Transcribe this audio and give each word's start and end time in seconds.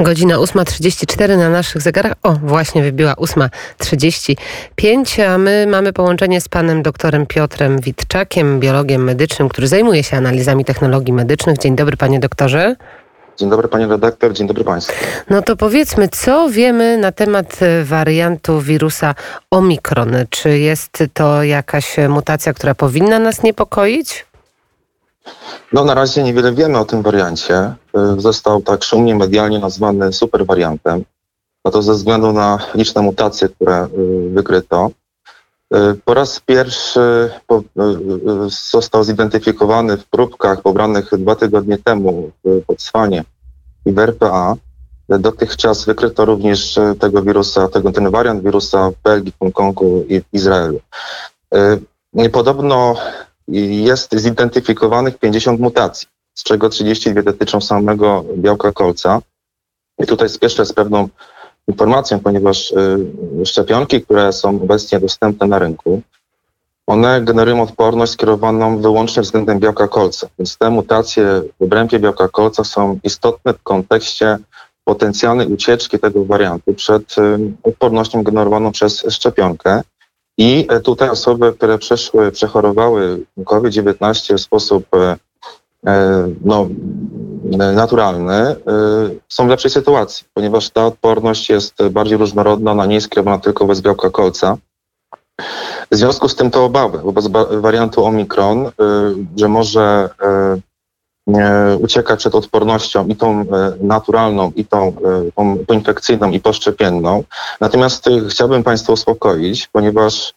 Godzina 0.00 0.36
8.34 0.36 1.38
na 1.38 1.48
naszych 1.48 1.82
zegarach. 1.82 2.12
O, 2.22 2.32
właśnie 2.32 2.82
wybiła 2.82 3.14
8.35, 3.14 5.22
a 5.22 5.38
my 5.38 5.66
mamy 5.68 5.92
połączenie 5.92 6.40
z 6.40 6.48
panem 6.48 6.82
doktorem 6.82 7.26
Piotrem 7.26 7.80
Witczakiem, 7.80 8.60
biologiem 8.60 9.04
medycznym, 9.04 9.48
który 9.48 9.68
zajmuje 9.68 10.04
się 10.04 10.16
analizami 10.16 10.64
technologii 10.64 11.12
medycznych. 11.12 11.58
Dzień 11.58 11.76
dobry, 11.76 11.96
panie 11.96 12.20
doktorze. 12.20 12.76
Dzień 13.36 13.50
dobry 13.50 13.68
panie 13.68 13.86
redaktor, 13.86 14.32
dzień 14.32 14.46
dobry 14.46 14.64
państwu. 14.64 14.94
No 15.30 15.42
to 15.42 15.56
powiedzmy, 15.56 16.08
co 16.08 16.50
wiemy 16.50 16.98
na 16.98 17.12
temat 17.12 17.62
e, 17.62 17.84
wariantu 17.84 18.60
wirusa 18.60 19.14
Omikron? 19.50 20.16
Czy 20.30 20.58
jest 20.58 21.04
to 21.14 21.42
jakaś 21.42 21.96
mutacja, 22.08 22.54
która 22.54 22.74
powinna 22.74 23.18
nas 23.18 23.42
niepokoić? 23.42 24.26
No 25.72 25.84
na 25.84 25.94
razie 25.94 26.22
niewiele 26.22 26.52
wiemy 26.52 26.78
o 26.78 26.84
tym 26.84 27.02
wariancie. 27.02 27.74
Y, 28.16 28.20
został 28.20 28.62
tak 28.62 28.84
szumnie 28.84 29.14
medialnie 29.14 29.58
nazwany 29.58 30.12
superwariantem. 30.12 31.04
No 31.64 31.70
to 31.70 31.82
ze 31.82 31.92
względu 31.92 32.32
na 32.32 32.58
liczne 32.74 33.02
mutacje, 33.02 33.48
które 33.48 33.84
y, 33.84 34.30
wykryto. 34.30 34.90
Y, 35.74 35.94
po 36.04 36.14
raz 36.14 36.40
pierwszy 36.40 37.30
został 38.72 39.04
zidentyfikowany 39.04 39.96
w 39.96 40.06
próbkach 40.06 40.62
pobranych 40.62 41.10
dwa 41.18 41.36
tygodnie 41.36 41.78
temu 41.78 42.30
w 42.44 42.66
Botswanie 42.66 43.24
i 43.86 43.92
w 43.92 43.98
RPA. 43.98 44.54
Dotychczas 45.08 45.84
wykryto 45.84 46.24
również 46.24 46.78
tego 47.00 47.22
wirusa, 47.22 47.68
tego, 47.68 47.92
ten 47.92 48.10
wariant 48.10 48.42
wirusa 48.42 48.90
w 48.90 49.02
Belgii, 49.04 49.32
Hongkongu 49.38 50.04
i 50.08 50.20
w 50.20 50.24
Izraelu. 50.32 50.80
Podobno 52.32 52.96
jest 53.48 54.16
zidentyfikowanych 54.16 55.18
50 55.18 55.60
mutacji, 55.60 56.08
z 56.34 56.42
czego 56.42 56.68
32 56.68 57.22
dotyczą 57.22 57.60
samego 57.60 58.24
białka 58.36 58.72
kolca. 58.72 59.20
I 59.98 60.06
tutaj 60.06 60.28
spieszę 60.28 60.66
z 60.66 60.72
pewną 60.72 61.08
informacją, 61.68 62.20
ponieważ 62.20 62.70
y, 62.70 63.46
szczepionki, 63.46 64.02
które 64.02 64.32
są 64.32 64.48
obecnie 64.62 65.00
dostępne 65.00 65.46
na 65.46 65.58
rynku, 65.58 66.02
one 66.86 67.20
generują 67.22 67.62
odporność 67.62 68.12
skierowaną 68.12 68.78
wyłącznie 68.78 69.22
względem 69.22 69.58
białka 69.58 69.88
kolca. 69.88 70.28
Więc 70.38 70.58
te 70.58 70.70
mutacje 70.70 71.42
w 71.60 71.62
obrębie 71.62 71.98
białka 71.98 72.28
kolca 72.28 72.64
są 72.64 72.98
istotne 73.04 73.54
w 73.54 73.62
kontekście 73.62 74.38
potencjalnej 74.84 75.46
ucieczki 75.46 75.98
tego 75.98 76.24
wariantu 76.24 76.74
przed 76.74 77.18
y, 77.18 77.38
odpornością 77.62 78.22
generowaną 78.22 78.72
przez 78.72 79.04
szczepionkę. 79.10 79.82
I 80.38 80.66
e, 80.68 80.80
tutaj 80.80 81.08
osoby, 81.10 81.52
które 81.52 81.78
przeszły, 81.78 82.32
przechorowały 82.32 83.26
COVID-19 83.44 84.36
w 84.36 84.40
sposób 84.40 84.86
e, 84.94 85.16
e, 85.86 86.28
no, 86.44 86.68
naturalny, 87.74 88.56
są 89.28 89.46
w 89.46 89.50
lepszej 89.50 89.70
sytuacji, 89.70 90.26
ponieważ 90.34 90.70
ta 90.70 90.86
odporność 90.86 91.50
jest 91.50 91.88
bardziej 91.90 92.18
różnorodna, 92.18 92.72
ona 92.72 92.86
nie 92.86 92.94
jest 92.94 93.06
skierowana 93.06 93.38
tylko 93.38 93.64
wobec 93.64 93.80
białka 93.80 94.10
kolca. 94.10 94.56
W 95.90 95.96
związku 95.96 96.28
z 96.28 96.36
tym 96.36 96.50
to 96.50 96.64
obawy 96.64 96.98
wobec 96.98 97.26
wariantu 97.50 98.04
Omikron, 98.04 98.70
że 99.36 99.48
może 99.48 100.08
uciekać 101.80 102.18
przed 102.18 102.34
odpornością 102.34 103.06
i 103.06 103.16
tą 103.16 103.44
naturalną, 103.80 104.52
i 104.56 104.64
tą, 104.64 104.96
tą 105.34 105.58
poinfekcyjną, 105.66 106.30
i 106.30 106.40
poszczepienną. 106.40 107.24
Natomiast 107.60 108.04
chciałbym 108.30 108.64
Państwa 108.64 108.92
uspokoić, 108.92 109.68
ponieważ 109.72 110.34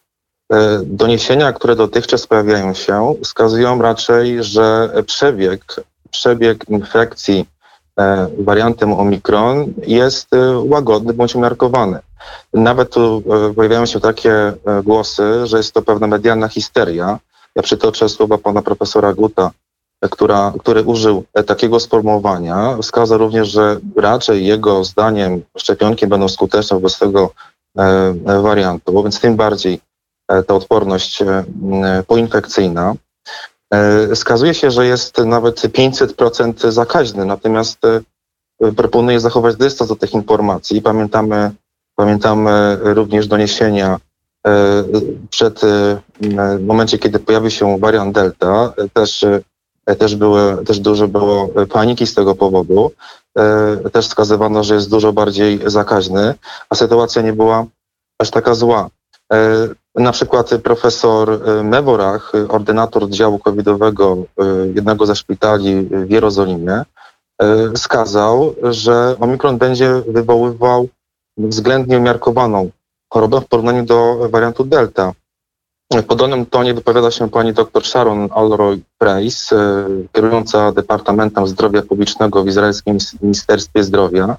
doniesienia, 0.84 1.52
które 1.52 1.76
dotychczas 1.76 2.26
pojawiają 2.26 2.74
się, 2.74 3.14
wskazują 3.24 3.82
raczej, 3.82 4.44
że 4.44 4.92
przebieg, 5.06 5.76
przebieg 6.10 6.68
infekcji 6.68 7.46
wariantem 8.38 8.92
Omikron 8.92 9.72
jest 9.86 10.28
łagodny 10.64 11.12
bądź 11.12 11.34
umiarkowany. 11.34 11.98
Nawet 12.54 12.90
tu 12.94 13.22
pojawiają 13.56 13.86
się 13.86 14.00
takie 14.00 14.52
głosy, 14.84 15.46
że 15.46 15.56
jest 15.56 15.72
to 15.72 15.82
pewna 15.82 16.06
medialna 16.06 16.48
histeria. 16.48 17.18
Ja 17.56 17.62
przytoczę 17.62 18.08
słowa 18.08 18.38
pana 18.38 18.62
profesora 18.62 19.12
Guta, 19.12 19.50
która, 20.08 20.52
który 20.60 20.82
użył 20.82 21.24
takiego 21.46 21.80
sformułowania, 21.80 22.76
wskazał 22.82 23.18
również, 23.18 23.48
że 23.48 23.76
raczej 23.96 24.46
jego 24.46 24.84
zdaniem 24.84 25.42
szczepionki 25.58 26.06
będą 26.06 26.28
skuteczne 26.28 26.76
wobec 26.76 26.98
tego 26.98 27.32
e, 27.78 28.14
wariantu, 28.42 29.02
więc 29.02 29.20
tym 29.20 29.36
bardziej 29.36 29.80
e, 30.28 30.42
ta 30.42 30.54
odporność 30.54 31.22
e, 31.22 31.44
poinfekcyjna. 32.06 32.94
Wskazuje 34.14 34.54
się, 34.54 34.70
że 34.70 34.86
jest 34.86 35.18
nawet 35.18 35.60
500% 35.60 36.70
zakaźny, 36.70 37.24
natomiast 37.24 37.78
proponuje 38.76 39.20
zachować 39.20 39.56
dystans 39.56 39.88
do 39.88 39.96
tych 39.96 40.14
informacji. 40.14 40.82
Pamiętamy, 40.82 41.50
pamiętamy 41.94 42.78
również 42.80 43.26
doniesienia 43.26 43.98
przed 45.30 45.60
momencie, 46.60 46.98
kiedy 46.98 47.18
pojawił 47.18 47.50
się 47.50 47.78
wariant 47.78 48.14
Delta, 48.14 48.72
też 48.92 49.24
E, 49.24 49.40
też, 49.96 50.16
były, 50.16 50.64
też 50.64 50.80
dużo 50.80 51.08
było 51.08 51.48
paniki 51.72 52.06
z 52.06 52.14
tego 52.14 52.34
powodu. 52.34 52.90
E, 53.38 53.90
też 53.92 54.08
wskazywano, 54.08 54.64
że 54.64 54.74
jest 54.74 54.90
dużo 54.90 55.12
bardziej 55.12 55.60
zakaźny, 55.66 56.34
a 56.70 56.74
sytuacja 56.74 57.22
nie 57.22 57.32
była 57.32 57.66
aż 58.18 58.30
taka 58.30 58.54
zła. 58.54 58.88
E, 59.32 59.68
na 59.94 60.12
przykład 60.12 60.50
profesor 60.62 61.40
Meworach, 61.64 62.32
ordynator 62.48 63.08
działu 63.08 63.38
covidowego 63.38 64.16
jednego 64.74 65.06
ze 65.06 65.16
szpitali 65.16 65.82
w 65.82 66.10
Jerozolimie, 66.10 66.82
wskazał, 67.74 68.54
że 68.62 69.16
omikron 69.20 69.58
będzie 69.58 70.02
wywoływał 70.06 70.88
względnie 71.38 71.98
umiarkowaną 71.98 72.70
chorobę 73.12 73.40
w 73.40 73.46
porównaniu 73.46 73.84
do 73.84 74.28
wariantu 74.28 74.64
delta. 74.64 75.12
W 75.94 76.02
podobnym 76.04 76.46
tonie 76.46 76.74
wypowiada 76.74 77.10
się 77.10 77.30
pani 77.30 77.52
dr 77.52 77.86
Sharon 77.86 78.28
Alroy 78.34 78.80
Price, 78.98 79.56
e, 79.56 79.86
kierująca 80.12 80.72
Departamentem 80.72 81.46
Zdrowia 81.46 81.82
Publicznego 81.82 82.44
w 82.44 82.46
Izraelskim 82.46 82.98
Ministerstwie 83.22 83.82
Zdrowia 83.82 84.36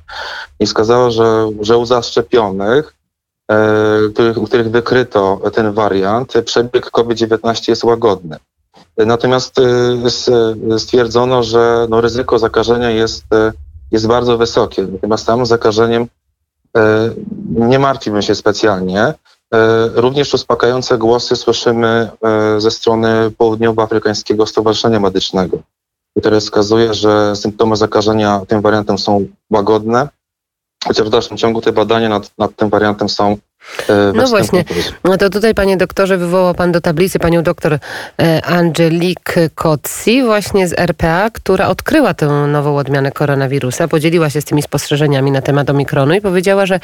i 0.60 0.66
wskazała, 0.66 1.10
że, 1.12 1.50
że 1.62 1.78
u 1.78 1.86
zaszczepionych, 1.86 2.94
e, 3.52 4.36
u 4.36 4.46
których 4.46 4.72
wykryto 4.72 5.42
ten 5.54 5.74
wariant, 5.74 6.34
przebieg 6.46 6.92
COVID-19 6.92 7.70
jest 7.70 7.84
łagodny. 7.84 8.38
Natomiast 8.98 9.56
e, 9.60 10.80
stwierdzono, 10.80 11.44
że 11.44 11.88
no, 11.90 12.02
ryzyko 12.02 12.40
zakażenia 12.40 12.90
jest, 12.90 13.26
jest 13.92 14.08
bardzo 14.08 14.38
wysokie. 14.38 14.82
Natomiast 14.82 15.26
samym 15.26 15.46
zakażeniem 15.46 16.08
nie 17.46 17.80
martwimy 17.80 18.24
się 18.24 18.36
specjalnie. 18.36 19.14
E, 19.54 19.88
również 19.96 20.34
uspokajające 20.34 20.98
głosy 20.98 21.36
słyszymy 21.36 22.10
e, 22.24 22.62
ze 22.62 22.72
strony 22.72 23.32
Południowoafrykańskiego 23.38 24.46
Stowarzyszenia 24.46 25.00
Medycznego, 25.00 25.58
które 26.20 26.40
wskazuje, 26.40 26.94
że 26.94 27.36
symptomy 27.36 27.76
zakażenia 27.76 28.42
tym 28.48 28.62
wariantem 28.62 28.98
są 28.98 29.26
łagodne, 29.50 30.10
chociaż 30.88 31.08
w 31.08 31.10
dalszym 31.10 31.38
ciągu 31.38 31.62
te 31.62 31.72
badania 31.72 32.10
nad, 32.10 32.38
nad 32.38 32.56
tym 32.56 32.70
wariantem 32.70 33.10
są 33.10 33.38
no 34.14 34.28
właśnie. 34.28 34.64
No 35.04 35.18
to 35.18 35.30
tutaj, 35.30 35.56
panie 35.56 35.78
doktorze, 35.78 36.18
wywołał 36.18 36.54
pan 36.54 36.72
do 36.72 36.82
tablicy 36.82 37.20
panią 37.20 37.44
doktor 37.44 37.74
e, 37.74 38.46
Angelique 38.46 39.50
Kotzi 39.56 40.24
właśnie 40.24 40.68
z 40.68 40.80
RPA, 40.80 41.30
która 41.34 41.68
odkryła 41.68 42.14
tę 42.14 42.28
nową 42.28 42.78
odmianę 42.78 43.12
koronawirusa, 43.12 43.88
podzieliła 43.88 44.30
się 44.30 44.42
z 44.42 44.46
tymi 44.46 44.62
spostrzeżeniami 44.62 45.32
na 45.32 45.42
temat 45.42 45.70
omikronu 45.70 46.14
i 46.14 46.22
powiedziała, 46.22 46.66
że 46.66 46.80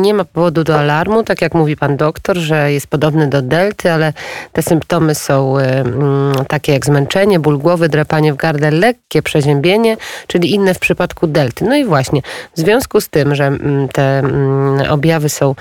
nie 0.00 0.14
ma 0.14 0.24
powodu 0.24 0.64
do 0.64 0.78
alarmu, 0.78 1.22
tak 1.22 1.42
jak 1.42 1.54
mówi 1.54 1.76
pan 1.76 1.96
doktor, 1.96 2.36
że 2.36 2.72
jest 2.72 2.86
podobny 2.86 3.26
do 3.26 3.42
delty, 3.42 3.92
ale 3.92 4.12
te 4.52 4.62
symptomy 4.62 5.14
są 5.14 5.58
e, 5.58 5.80
mm, 5.80 6.32
takie 6.48 6.72
jak 6.72 6.86
zmęczenie, 6.86 7.40
ból 7.40 7.58
głowy, 7.58 7.88
drapanie 7.88 8.32
w 8.32 8.36
gardle, 8.36 8.70
lekkie 8.70 9.22
przeziębienie, 9.22 9.96
czyli 10.26 10.54
inne 10.54 10.74
w 10.74 10.78
przypadku 10.78 11.26
delty. 11.26 11.64
No 11.64 11.76
i 11.76 11.84
właśnie, 11.84 12.22
w 12.56 12.60
związku 12.60 13.00
z 13.00 13.08
tym, 13.08 13.34
że 13.34 13.46
mm, 13.46 13.88
te 13.88 14.18
mm, 14.18 14.90
objawy 14.90 15.28
są 15.28 15.54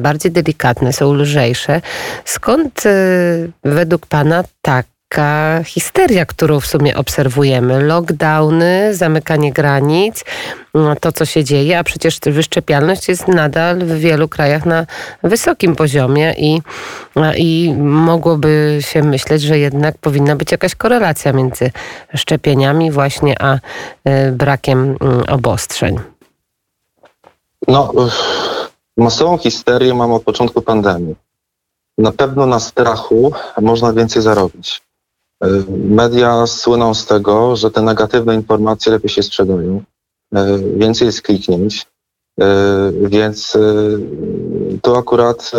bardziej 0.00 0.32
delikatne, 0.32 0.92
są 0.92 1.14
lżejsze. 1.14 1.80
Skąd 2.24 2.86
y, 2.86 3.50
według 3.64 4.06
Pana 4.06 4.44
taka 4.62 5.60
histeria, 5.64 6.26
którą 6.26 6.60
w 6.60 6.66
sumie 6.66 6.96
obserwujemy? 6.96 7.82
Lockdowny, 7.84 8.94
zamykanie 8.94 9.52
granic, 9.52 10.24
no, 10.74 10.96
to 10.96 11.12
co 11.12 11.24
się 11.24 11.44
dzieje, 11.44 11.78
a 11.78 11.84
przecież 11.84 12.18
wyszczepialność 12.26 13.08
jest 13.08 13.28
nadal 13.28 13.78
w 13.78 13.98
wielu 13.98 14.28
krajach 14.28 14.66
na 14.66 14.86
wysokim 15.22 15.76
poziomie 15.76 16.34
i, 16.38 16.62
i 17.36 17.74
mogłoby 17.78 18.78
się 18.80 19.02
myśleć, 19.02 19.42
że 19.42 19.58
jednak 19.58 19.98
powinna 19.98 20.36
być 20.36 20.52
jakaś 20.52 20.74
korelacja 20.74 21.32
między 21.32 21.70
szczepieniami 22.14 22.90
właśnie 22.90 23.42
a 23.42 23.54
y, 23.54 24.32
brakiem 24.32 24.96
obostrzeń. 25.28 26.00
No, 27.68 27.92
Masową 29.00 29.38
histerię 29.38 29.94
mam 29.94 30.12
od 30.12 30.22
początku 30.22 30.62
pandemii. 30.62 31.16
Na 31.98 32.12
pewno 32.12 32.46
na 32.46 32.60
strachu 32.60 33.32
można 33.60 33.92
więcej 33.92 34.22
zarobić. 34.22 34.82
Y, 35.44 35.64
media 35.68 36.46
słyną 36.46 36.94
z 36.94 37.06
tego, 37.06 37.56
że 37.56 37.70
te 37.70 37.82
negatywne 37.82 38.34
informacje 38.34 38.92
lepiej 38.92 39.10
się 39.10 39.22
sprzedają. 39.22 39.82
więcej 40.76 41.06
jest 41.06 41.22
kliknięć, 41.22 41.86
więc 43.02 43.58
to 44.82 44.98
akurat 44.98 45.50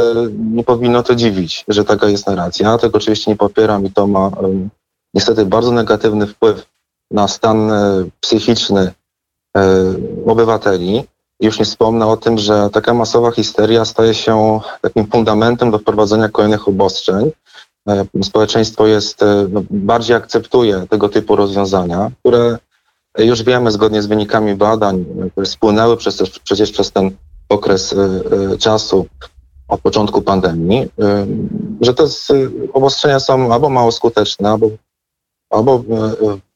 nie 0.54 0.64
powinno 0.64 1.04
to 1.04 1.16
dziwić, 1.16 1.66
że 1.68 1.86
taka 1.86 2.08
jest 2.08 2.28
narracja. 2.28 2.72
Ja 2.72 2.78
tego 2.78 2.98
oczywiście 2.98 3.32
nie 3.32 3.38
popieram 3.38 3.86
i 3.86 3.92
to 3.92 4.08
ma 4.08 4.32
niestety 5.14 5.46
bardzo 5.46 5.72
negatywny 5.72 6.28
wpływ 6.28 6.66
na 7.12 7.28
stan 7.28 7.72
psychiczny 8.20 8.92
obywateli. 10.26 11.04
Już 11.42 11.60
nie 11.60 11.66
wspomnę 11.66 12.08
o 12.08 12.18
tym, 12.18 12.38
że 12.38 12.70
taka 12.74 12.94
masowa 12.94 13.32
histeria 13.32 13.86
staje 13.86 14.14
się 14.14 14.60
takim 14.82 15.08
fundamentem 15.08 15.72
do 15.72 15.80
wprowadzenia 15.80 16.30
kolejnych 16.30 16.68
obostrzeń. 16.68 17.32
E, 17.90 18.06
społeczeństwo 18.24 18.88
jest, 18.88 19.24
e, 19.24 19.48
no, 19.50 19.62
bardziej 19.70 20.16
akceptuje 20.16 20.86
tego 20.90 21.10
typu 21.10 21.36
rozwiązania, 21.36 22.12
które 22.20 22.58
już 23.18 23.44
wiemy 23.44 23.72
zgodnie 23.72 24.02
z 24.02 24.06
wynikami 24.06 24.56
badań, 24.56 25.06
które 25.32 25.46
spłynęły 25.46 25.98
przez, 25.98 26.24
przecież 26.44 26.72
przez 26.72 26.92
ten 26.92 27.12
okres 27.50 27.94
e, 27.94 28.58
czasu 28.58 29.06
od 29.68 29.82
początku 29.82 30.22
pandemii, 30.22 30.90
że 31.82 31.94
te 31.94 32.04
obostrzenia 32.74 33.20
są 33.20 33.54
albo 33.54 33.70
mało 33.70 33.92
skuteczne, 33.92 34.50
albo, 34.50 34.70
albo 35.50 35.84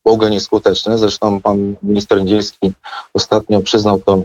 w 0.06 0.08
ogóle 0.08 0.30
nieskuteczne. 0.30 0.98
Zresztą 0.98 1.42
pan 1.42 1.76
minister 1.84 2.24
Niedzielski 2.24 2.72
ostatnio 3.14 3.62
przyznał 3.62 4.00
to 4.00 4.24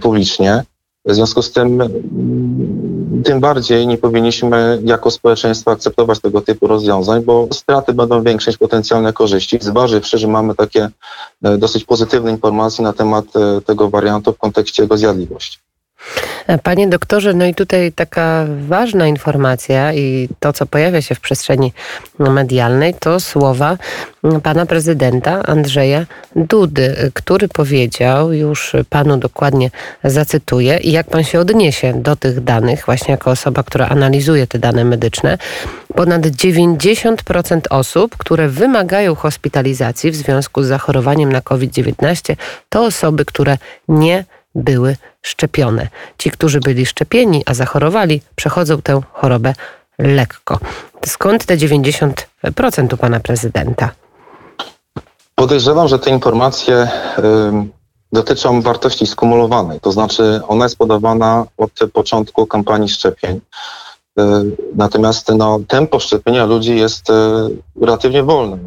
publicznie. 0.00 0.64
W 1.04 1.14
związku 1.14 1.42
z 1.42 1.52
tym 1.52 1.80
mm, 1.80 3.22
tym 3.24 3.40
bardziej 3.40 3.86
nie 3.86 3.98
powinniśmy 3.98 4.80
jako 4.84 5.10
społeczeństwo 5.10 5.70
akceptować 5.70 6.20
tego 6.20 6.40
typu 6.40 6.66
rozwiązań, 6.66 7.22
bo 7.22 7.48
straty 7.52 7.92
będą 7.92 8.22
większe 8.22 8.50
niż 8.50 8.58
potencjalne 8.58 9.12
korzyści. 9.12 9.58
Zważywszy, 9.60 10.18
że 10.18 10.28
mamy 10.28 10.54
takie 10.54 10.88
e, 11.42 11.58
dosyć 11.58 11.84
pozytywne 11.84 12.30
informacje 12.30 12.84
na 12.84 12.92
temat 12.92 13.24
e, 13.36 13.60
tego 13.60 13.90
wariantu 13.90 14.32
w 14.32 14.38
kontekście 14.38 14.82
jego 14.82 14.96
zjadliwości. 14.96 15.58
Panie 16.62 16.88
doktorze, 16.88 17.34
no 17.34 17.46
i 17.46 17.54
tutaj 17.54 17.92
taka 17.92 18.46
ważna 18.68 19.06
informacja 19.06 19.92
i 19.92 20.28
to, 20.40 20.52
co 20.52 20.66
pojawia 20.66 21.02
się 21.02 21.14
w 21.14 21.20
przestrzeni 21.20 21.72
medialnej, 22.18 22.94
to 22.94 23.20
słowa 23.20 23.78
pana 24.42 24.66
prezydenta 24.66 25.42
Andrzeja 25.42 26.06
Dudy, 26.36 27.10
który 27.14 27.48
powiedział, 27.48 28.32
już 28.32 28.76
panu 28.90 29.16
dokładnie 29.16 29.70
zacytuję, 30.04 30.78
i 30.78 30.92
jak 30.92 31.06
pan 31.06 31.24
się 31.24 31.40
odniesie 31.40 31.92
do 32.02 32.16
tych 32.16 32.44
danych, 32.44 32.84
właśnie 32.86 33.12
jako 33.12 33.30
osoba, 33.30 33.62
która 33.62 33.88
analizuje 33.88 34.46
te 34.46 34.58
dane 34.58 34.84
medyczne, 34.84 35.38
ponad 35.94 36.22
90% 36.22 37.60
osób, 37.70 38.16
które 38.16 38.48
wymagają 38.48 39.14
hospitalizacji 39.14 40.10
w 40.10 40.16
związku 40.16 40.62
z 40.62 40.66
zachorowaniem 40.66 41.32
na 41.32 41.40
COVID-19, 41.40 42.36
to 42.68 42.84
osoby, 42.84 43.24
które 43.24 43.58
nie 43.88 44.24
były 44.54 44.96
szczepione. 45.22 45.88
Ci, 46.18 46.30
którzy 46.30 46.60
byli 46.60 46.86
szczepieni, 46.86 47.42
a 47.46 47.54
zachorowali, 47.54 48.22
przechodzą 48.36 48.82
tę 48.82 49.00
chorobę 49.12 49.54
lekko. 49.98 50.58
Skąd 51.06 51.46
te 51.46 51.56
90% 51.56 52.94
u 52.94 52.96
pana 52.96 53.20
prezydenta? 53.20 53.90
Podejrzewam, 55.34 55.88
że 55.88 55.98
te 55.98 56.10
informacje 56.10 56.74
y, 56.82 56.88
dotyczą 58.12 58.62
wartości 58.62 59.06
skumulowanej, 59.06 59.80
to 59.80 59.92
znaczy 59.92 60.40
ona 60.48 60.64
jest 60.64 60.78
podawana 60.78 61.46
od 61.56 61.70
początku 61.92 62.46
kampanii 62.46 62.88
szczepień. 62.88 63.36
Y, 63.36 64.22
natomiast 64.74 65.28
no, 65.36 65.60
tempo 65.68 66.00
szczepienia 66.00 66.44
ludzi 66.46 66.76
jest 66.76 67.10
y, 67.10 67.12
relatywnie 67.80 68.22
wolne. 68.22 68.58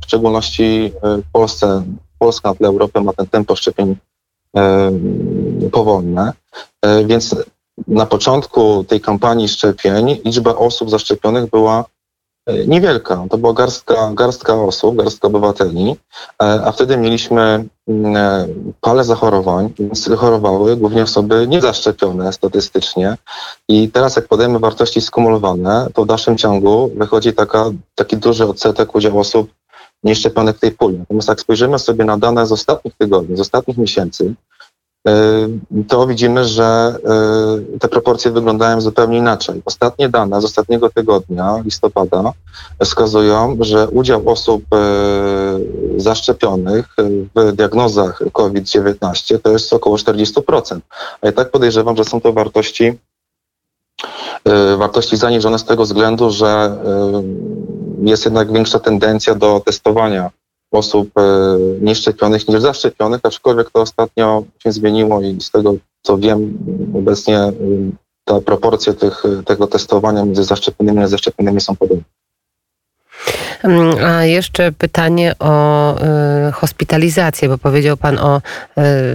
W 0.00 0.04
szczególności 0.04 0.92
w 1.02 1.32
Polsce, 1.32 1.82
Polska 2.18 2.48
na 2.48 2.54
tle 2.54 2.68
Europy 2.68 3.00
ma 3.00 3.12
ten 3.12 3.26
tempo 3.26 3.56
szczepień 3.56 3.96
powolne, 5.72 6.32
e, 6.82 7.04
więc 7.04 7.36
na 7.88 8.06
początku 8.06 8.84
tej 8.84 9.00
kampanii 9.00 9.48
szczepień 9.48 10.20
liczba 10.24 10.54
osób 10.54 10.90
zaszczepionych 10.90 11.50
była 11.50 11.84
e, 12.46 12.66
niewielka. 12.66 13.24
To 13.30 13.38
była 13.38 13.52
garstka, 13.52 14.10
garstka 14.14 14.54
osób, 14.54 14.96
garstka 14.96 15.28
obywateli, 15.28 15.90
e, 15.90 15.96
a 16.38 16.72
wtedy 16.72 16.96
mieliśmy 16.96 17.64
mm, 17.88 18.74
palę 18.80 19.04
zachorowań, 19.04 19.72
więc 19.78 20.10
chorowały 20.16 20.76
głównie 20.76 21.02
osoby 21.02 21.46
niezaszczepione 21.48 22.32
statystycznie. 22.32 23.16
I 23.68 23.88
teraz 23.88 24.16
jak 24.16 24.28
podajemy 24.28 24.58
wartości 24.58 25.00
skumulowane, 25.00 25.88
to 25.94 26.04
w 26.04 26.06
dalszym 26.06 26.38
ciągu 26.38 26.90
wychodzi 26.96 27.32
taka, 27.32 27.70
taki 27.94 28.16
duży 28.16 28.46
odsetek 28.46 28.94
udziału 28.94 29.18
osób 29.18 29.50
nieszczepionych 30.02 30.56
w 30.56 30.60
tej 30.60 30.70
puli. 30.70 30.98
Natomiast 30.98 31.28
jak 31.28 31.40
spojrzymy 31.40 31.78
sobie 31.78 32.04
na 32.04 32.18
dane 32.18 32.46
z 32.46 32.52
ostatnich 32.52 32.94
tygodni, 32.98 33.36
z 33.36 33.40
ostatnich 33.40 33.78
miesięcy, 33.78 34.34
e, 35.08 35.12
to 35.88 36.06
widzimy, 36.06 36.44
że 36.44 36.96
e, 37.74 37.78
te 37.78 37.88
proporcje 37.88 38.30
wyglądają 38.30 38.80
zupełnie 38.80 39.18
inaczej. 39.18 39.62
Ostatnie 39.64 40.08
dane 40.08 40.40
z 40.40 40.44
ostatniego 40.44 40.90
tygodnia, 40.90 41.62
listopada, 41.64 42.32
wskazują, 42.84 43.56
że 43.60 43.88
udział 43.88 44.28
osób 44.28 44.64
e, 44.74 44.78
zaszczepionych 45.96 46.86
w 47.34 47.52
diagnozach 47.52 48.22
COVID-19 48.32 49.38
to 49.42 49.50
jest 49.50 49.72
około 49.72 49.96
40%. 49.96 50.80
A 51.20 51.26
ja 51.26 51.32
tak 51.32 51.50
podejrzewam, 51.50 51.96
że 51.96 52.04
są 52.04 52.20
to 52.20 52.32
wartości 52.32 52.98
wartości 54.76 55.16
zaniżone 55.16 55.58
z 55.58 55.64
tego 55.64 55.82
względu, 55.84 56.30
że 56.30 56.76
jest 58.10 58.24
jednak 58.24 58.52
większa 58.52 58.78
tendencja 58.78 59.34
do 59.34 59.60
testowania 59.60 60.30
osób 60.72 61.10
e, 61.18 61.58
nieszczepionych 61.80 62.48
niż 62.48 62.60
zaszczepionych, 62.60 63.20
aczkolwiek 63.22 63.70
to 63.70 63.80
ostatnio 63.80 64.44
się 64.62 64.72
zmieniło 64.72 65.20
i 65.20 65.40
z 65.40 65.50
tego 65.50 65.74
co 66.02 66.18
wiem, 66.18 66.58
obecnie 66.94 67.38
e, 67.38 67.52
ta 68.24 68.40
proporcja 68.40 68.92
tych, 68.92 69.22
tego 69.44 69.66
testowania 69.66 70.24
między 70.24 70.44
zaszczepionymi 70.44 70.98
a 70.98 71.02
niezaszczepionymi 71.02 71.60
są 71.60 71.76
podobne. 71.76 72.04
Mm, 73.62 74.04
a 74.04 74.24
jeszcze 74.24 74.72
pytanie 74.72 75.34
o 75.38 75.96
y, 76.48 76.52
hospitalizację, 76.52 77.48
bo 77.48 77.58
powiedział 77.58 77.96
Pan 77.96 78.18
o 78.18 78.40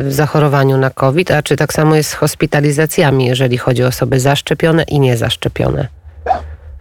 zachorowaniu 0.07 0.78
na 0.78 0.90
COVID, 0.90 1.31
a 1.31 1.42
czy 1.42 1.56
tak 1.56 1.74
samo 1.74 1.95
jest 1.95 2.10
z 2.10 2.13
hospitalizacjami, 2.13 3.25
jeżeli 3.25 3.57
chodzi 3.57 3.83
o 3.83 3.88
osoby 3.88 4.19
zaszczepione 4.19 4.83
i 4.83 5.00
niezaszczepione? 5.00 5.88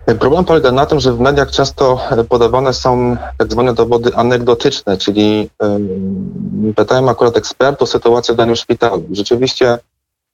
Problem 0.07 0.45
polega 0.45 0.73
na 0.73 0.87
tym, 0.87 1.01
że 1.01 1.13
w 1.13 1.21
mediach 1.21 1.51
często 1.51 2.01
podawane 2.29 2.73
są 2.73 3.17
tak 3.39 3.53
zwane 3.53 3.75
dowody 3.75 4.15
anegdotyczne, 4.15 4.97
czyli 4.97 5.51
pytałem 6.77 7.09
akurat 7.09 7.37
ekspertów 7.37 7.89
sytuację 7.89 8.35
w 8.35 8.37
danym 8.37 8.57
szpitalu. 8.57 9.05
Rzeczywiście 9.13 9.79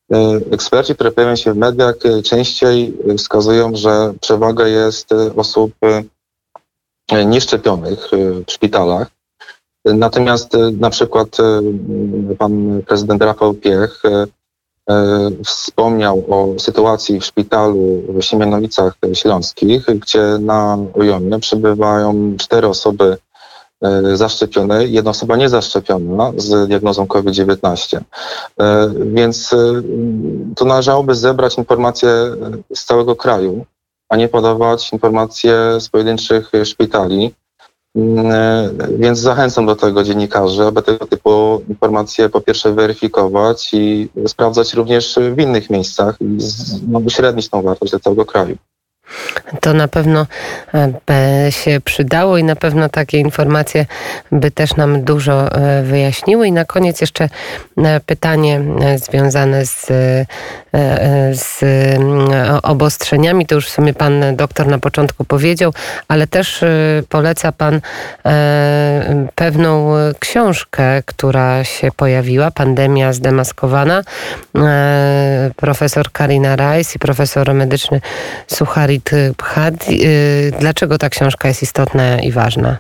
um, 0.09 0.41
eksperci, 0.51 0.95
które 0.95 1.13
pojawiają 1.13 1.37
się 1.37 1.53
w 1.53 1.57
mediach, 1.57 1.95
e, 2.05 2.23
częściej 2.23 2.99
wskazują, 3.19 3.77
że 3.77 4.15
przewaga 4.21 4.67
jest 4.67 5.13
e, 5.13 5.37
osób 5.37 5.73
nieszczepionych 7.27 8.09
w 8.47 8.53
szpitalach. 8.53 9.09
Natomiast 9.85 10.53
na 10.79 10.91
przykład 10.91 11.37
pan 12.39 12.83
prezydent 12.87 13.23
Rafał 13.23 13.55
Piech 13.55 14.03
E, 14.05 14.27
wspomniał 15.45 16.25
o 16.29 16.59
sytuacji 16.59 17.21
w 17.21 17.25
szpitalu 17.25 18.03
w 18.09 18.23
Siemianowicach 18.23 18.95
Śląskich, 19.13 19.87
gdzie 19.87 20.23
na 20.41 20.79
ujomie 20.95 21.39
przebywają 21.39 22.37
cztery 22.39 22.69
osoby 22.69 23.17
e, 23.83 24.17
zaszczepione, 24.17 24.87
jedna 24.87 25.11
osoba 25.11 25.37
niezaszczepiona 25.37 26.33
z 26.37 26.69
diagnozą 26.69 27.07
COVID-19. 27.07 28.01
E, 28.61 28.91
więc 28.99 29.55
to 30.57 30.65
należałoby 30.65 31.15
zebrać 31.15 31.59
informacje 31.59 32.09
z 32.75 32.85
całego 32.85 33.17
kraju, 33.17 33.67
a 34.09 34.17
nie 34.17 34.29
podawać 34.29 34.93
informacje 34.93 35.81
z 35.81 35.89
pojedynczych 35.89 36.53
szpitali. 36.65 37.35
Mm, 37.97 38.79
więc 38.99 39.19
zachęcam 39.19 39.67
do 39.67 39.77
tego 39.77 40.05
dziennikarzy, 40.05 40.63
aby 40.63 40.83
tego 40.83 41.07
typu 41.07 41.63
informacje 41.69 42.29
po 42.29 42.41
pierwsze 42.41 42.73
weryfikować 42.73 43.75
i 43.75 44.09
sprawdzać 44.27 44.75
również 44.75 45.19
w 45.35 45.39
innych 45.39 45.71
miejscach 45.71 46.17
i 46.21 46.39
no, 46.89 46.99
uśrednić 46.99 47.49
tą 47.49 47.63
wartość 47.63 47.93
dla 47.93 48.01
całego 48.01 48.25
kraju. 48.25 48.57
To 49.61 49.75
na 49.75 49.89
pewno 49.89 50.27
e, 50.75 50.93
by 51.07 51.53
się 51.53 51.81
przydało 51.85 52.39
i 52.39 52.45
na 52.45 52.57
pewno 52.57 52.89
takie 52.89 53.19
informacje 53.19 53.87
by 54.33 54.51
też 54.51 54.77
nam 54.77 55.03
dużo 55.03 55.53
e, 55.53 55.83
wyjaśniły. 55.83 56.47
I 56.47 56.53
na 56.53 56.65
koniec 56.65 57.01
jeszcze 57.01 57.29
e, 57.77 58.01
pytanie 58.01 58.61
związane 58.97 59.67
z, 59.67 59.87
z 61.33 61.61
obostrzeniami. 62.63 63.47
To 63.47 63.55
już 63.55 63.67
w 63.67 63.71
sumie 63.71 63.95
pan 63.95 64.37
doktor 64.37 64.67
na 64.67 64.79
początku 64.79 65.25
powiedział, 65.25 65.73
ale 66.09 66.27
też 66.27 66.65
poleca 67.09 67.53
pan 67.53 67.81
pewną 69.35 69.91
książkę, 70.19 71.03
która 71.07 71.65
się 71.65 71.89
pojawiła, 71.97 72.51
Pandemia 72.51 73.13
zdemaskowana. 73.13 74.03
Profesor 75.57 76.13
Karina 76.13 76.57
Rajs 76.57 76.97
i 76.97 76.99
profesor 76.99 77.55
medyczny 77.55 78.01
Suchari 78.47 79.01
Bhadi. 79.39 80.07
Y, 80.07 80.53
dlaczego 80.61 80.99
ta 80.99 81.09
książka 81.09 81.49
jest 81.49 81.63
istotna 81.63 82.21
i 82.21 82.33
ważna? 82.33 82.79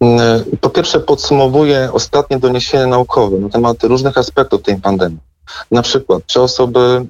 Mm, 0.00 0.44
Po 0.60 0.70
pierwsze 0.70 1.00
podsumowuję 1.00 1.88
ostatnie 1.92 2.38
doniesienia 2.38 2.86
naukowe 2.86 3.38
na 3.38 3.48
temat 3.48 3.84
różnych 3.84 4.18
aspektów 4.18 4.62
tej 4.62 4.76
pandemii. 4.76 5.25
Na 5.70 5.82
przykład, 5.82 6.26
czy 6.26 6.40
osoby 6.40 7.06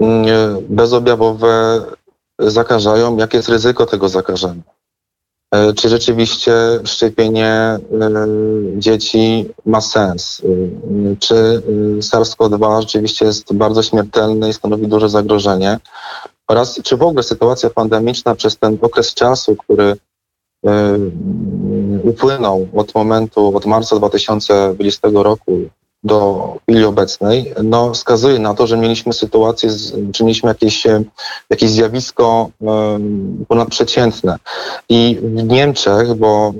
mm, 0.00 0.26
bezobjawowe 0.68 1.82
zakażają, 2.38 3.16
jakie 3.16 3.36
jest 3.36 3.48
ryzyko 3.48 3.86
tego 3.86 4.08
zakażenia? 4.08 4.62
E, 5.54 5.72
Czy 5.72 5.88
rzeczywiście 5.88 6.52
szczepienie 6.84 7.46
e, 7.46 7.80
dzieci 8.76 9.46
ma 9.66 9.80
sens? 9.80 10.42
E, 10.44 11.16
Czy 11.16 11.34
e, 11.36 12.02
SARS-CoV-2 12.02 12.80
rzeczywiście 12.80 13.24
jest 13.24 13.52
bardzo 13.52 13.82
śmiertelny 13.82 14.48
i 14.48 14.52
stanowi 14.52 14.86
duże 14.86 15.08
zagrożenie? 15.08 15.78
Oraz 16.48 16.80
czy 16.82 16.96
w 16.96 17.02
ogóle 17.02 17.22
sytuacja 17.22 17.70
pandemiczna 17.70 18.34
przez 18.34 18.58
ten 18.58 18.78
okres 18.82 19.14
czasu, 19.14 19.56
który 19.56 19.96
upłynął 22.04 22.68
od 22.76 22.94
momentu, 22.94 23.56
od 23.56 23.66
marca 23.66 23.96
2020 23.96 25.08
roku 25.14 25.60
do 26.04 26.56
chwili 26.62 26.84
obecnej, 26.84 27.52
no 27.62 27.94
wskazuje 27.94 28.38
na 28.38 28.54
to, 28.54 28.66
że 28.66 28.76
mieliśmy 28.76 29.12
sytuację, 29.12 29.70
czy 30.14 30.24
mieliśmy 30.24 30.48
jakieś, 30.48 30.86
e, 30.86 31.02
jakieś 31.50 31.70
zjawisko 31.70 32.50
em, 32.62 33.44
ponadprzeciętne. 33.48 34.36
I 34.88 35.18
w 35.22 35.44
Niemczech, 35.44 36.14
bo 36.14 36.52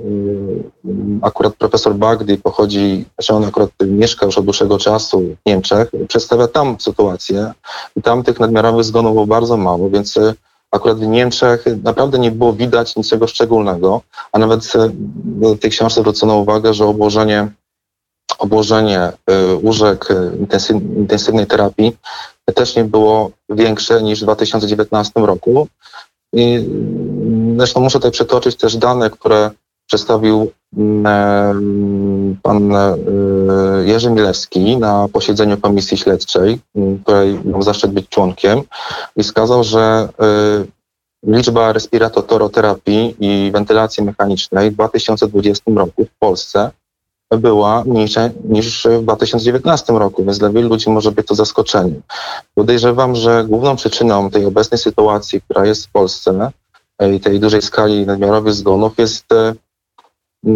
em, 0.85 1.19
akurat 1.21 1.55
profesor 1.55 1.95
Bagdi 1.95 2.37
pochodzi, 2.37 3.05
że 3.19 3.33
on 3.33 3.45
akurat 3.45 3.69
mieszka 3.87 4.25
już 4.25 4.37
od 4.37 4.45
dłuższego 4.45 4.77
czasu 4.77 5.19
w 5.19 5.49
Niemczech, 5.49 5.91
przedstawia 6.07 6.47
tam 6.47 6.75
sytuację 6.79 7.51
i 7.95 8.01
tam 8.01 8.23
tych 8.23 8.39
nadmiarowych 8.39 8.83
zgonów 8.83 9.13
było 9.13 9.27
bardzo 9.27 9.57
mało, 9.57 9.89
więc 9.89 10.17
e, 10.17 10.33
akurat 10.71 10.99
w 10.99 11.07
Niemczech 11.07 11.65
naprawdę 11.83 12.19
nie 12.19 12.31
było 12.31 12.53
widać 12.53 12.95
niczego 12.95 13.27
szczególnego, 13.27 14.01
a 14.31 14.39
nawet 14.39 14.73
e, 14.75 14.89
w 15.55 15.59
tej 15.59 15.71
książce 15.71 16.01
zwrócono 16.01 16.37
uwagę, 16.37 16.73
że 16.73 16.85
obłożenie, 16.85 17.51
obłożenie 18.37 18.99
e, 18.99 19.13
łóżek 19.63 20.11
e, 20.11 20.13
intensyw- 20.13 20.97
intensywnej 20.97 21.47
terapii 21.47 21.97
też 22.53 22.75
nie 22.75 22.83
było 22.83 23.31
większe 23.49 24.03
niż 24.03 24.19
w 24.19 24.23
2019 24.23 25.11
roku. 25.15 25.67
I 26.33 26.55
mm, 26.55 27.57
zresztą 27.57 27.79
muszę 27.79 27.97
tutaj 27.97 28.11
przytoczyć 28.11 28.55
też 28.55 28.77
dane, 28.77 29.09
które 29.09 29.51
przedstawił 29.87 30.51
mm, 30.77 31.05
em, 31.05 32.37
pan 32.43 32.75
e, 32.75 32.97
Jerzy 33.85 34.09
Milewski 34.09 34.77
na 34.77 35.07
posiedzeniu 35.13 35.57
Komisji 35.57 35.97
Śledczej, 35.97 36.59
m, 36.75 36.99
której 37.03 37.39
mam 37.45 37.63
zaszczyt 37.63 37.91
być 37.91 38.09
członkiem 38.09 38.61
i 39.15 39.23
wskazał, 39.23 39.63
że 39.63 40.09
y, 40.63 40.67
liczba 41.25 41.73
respiratoroterapii 41.73 43.15
i 43.19 43.51
wentylacji 43.51 44.03
mechanicznej 44.03 44.71
w 44.71 44.73
2020 44.73 45.71
roku 45.75 46.05
w 46.05 46.19
Polsce 46.19 46.71
była 47.37 47.83
mniejsza 47.85 48.29
niż 48.43 48.87
w 48.99 49.03
2019 49.03 49.93
roku, 49.93 50.23
więc 50.23 50.37
dla 50.37 50.49
wielu 50.49 50.69
ludzi 50.69 50.89
może 50.89 51.11
być 51.11 51.27
to 51.27 51.35
zaskoczeniem. 51.35 52.01
Podejrzewam, 52.55 53.15
że 53.15 53.45
główną 53.47 53.75
przyczyną 53.75 54.29
tej 54.29 54.45
obecnej 54.45 54.77
sytuacji, 54.77 55.41
która 55.41 55.65
jest 55.65 55.85
w 55.85 55.91
Polsce 55.91 56.51
e, 56.99 57.13
i 57.13 57.19
tej 57.19 57.39
dużej 57.39 57.61
skali 57.61 58.05
nadmiarowych 58.05 58.53
zgonów 58.53 58.93
jest 58.97 59.31
e, 59.31 59.53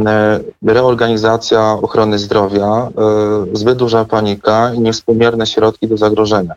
e, 0.05 0.39
reorganizacja 0.65 1.71
ochrony 1.71 2.19
zdrowia, 2.19 2.89
zbyt 3.53 3.77
duża 3.77 4.05
panika 4.05 4.73
i 4.73 4.79
niewspółmierne 4.79 5.47
środki 5.47 5.87
do 5.87 5.97
zagrożenia. 5.97 6.53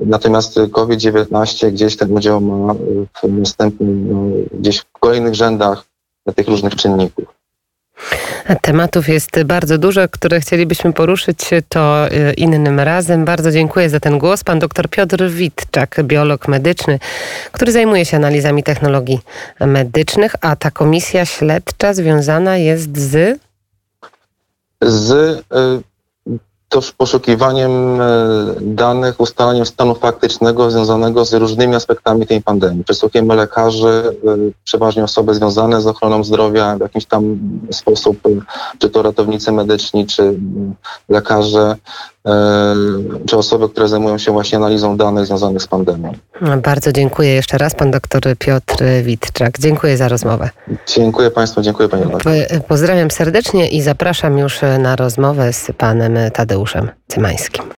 Natomiast 0.00 0.60
COVID-19 0.72 1.70
gdzieś 1.72 1.96
ten 1.96 2.12
udział 2.12 2.40
ma 2.40 2.74
w 3.22 3.28
następnym, 3.28 4.08
no, 4.12 4.46
gdzieś 4.52 4.78
w 4.78 4.92
kolejnych 5.00 5.34
rzędach 5.34 5.84
tych 6.34 6.48
różnych 6.48 6.76
czynników. 6.76 7.35
Tematów 8.62 9.08
jest 9.08 9.42
bardzo 9.42 9.78
dużo, 9.78 10.08
które 10.08 10.40
chcielibyśmy 10.40 10.92
poruszyć, 10.92 11.38
to 11.68 12.08
y, 12.12 12.32
innym 12.32 12.80
razem. 12.80 13.24
Bardzo 13.24 13.50
dziękuję 13.50 13.90
za 13.90 14.00
ten 14.00 14.18
głos. 14.18 14.44
Pan 14.44 14.58
dr 14.58 14.88
Piotr 14.88 15.30
Witczak, 15.30 15.96
biolog 16.02 16.48
medyczny, 16.48 16.98
który 17.52 17.72
zajmuje 17.72 18.04
się 18.04 18.16
analizami 18.16 18.62
technologii 18.62 19.20
medycznych, 19.60 20.34
a 20.40 20.56
ta 20.56 20.70
komisja 20.70 21.26
śledcza 21.26 21.94
związana 21.94 22.56
jest 22.56 22.98
z... 22.98 23.40
Z 24.82 25.12
e, 25.52 25.95
też 26.68 26.92
poszukiwaniem 26.92 28.00
e, 28.00 28.06
danych, 28.60 29.20
ustalaniem 29.20 29.66
stanu 29.66 29.94
faktycznego 29.94 30.70
związanego 30.70 31.24
z 31.24 31.34
różnymi 31.34 31.74
aspektami 31.74 32.26
tej 32.26 32.42
pandemii. 32.42 32.84
Przesłuchujemy 32.84 33.34
lekarzy, 33.34 34.16
e, 34.26 34.36
przeważnie 34.64 35.04
osoby 35.04 35.34
związane 35.34 35.80
z 35.80 35.86
ochroną 35.86 36.24
zdrowia 36.24 36.76
w 36.76 36.80
jakiś 36.80 37.06
tam 37.06 37.38
sposób, 37.70 38.26
e, 38.26 38.30
czy 38.78 38.90
to 38.90 39.02
ratownicy 39.02 39.52
medyczni, 39.52 40.06
czy 40.06 40.22
mm, 40.22 40.74
lekarze, 41.08 41.76
czy 43.26 43.36
osoby, 43.36 43.68
które 43.68 43.88
zajmują 43.88 44.18
się 44.18 44.32
właśnie 44.32 44.58
analizą 44.58 44.96
danych 44.96 45.26
związanych 45.26 45.62
z 45.62 45.66
pandemią. 45.66 46.12
Bardzo 46.62 46.92
dziękuję 46.92 47.28
jeszcze 47.34 47.58
raz, 47.58 47.74
pan 47.74 47.90
dr 47.90 48.36
Piotr 48.38 48.76
Witczak. 49.02 49.58
Dziękuję 49.58 49.96
za 49.96 50.08
rozmowę. 50.08 50.50
Dziękuję 50.86 51.30
Państwu, 51.30 51.62
dziękuję 51.62 51.88
Panie. 51.88 52.04
P- 52.24 52.60
Pozdrawiam 52.68 53.10
serdecznie 53.10 53.68
i 53.68 53.82
zapraszam 53.82 54.38
już 54.38 54.60
na 54.78 54.96
rozmowę 54.96 55.52
z 55.52 55.70
panem 55.78 56.16
Tadeuszem 56.32 56.90
Cymańskim. 57.08 57.64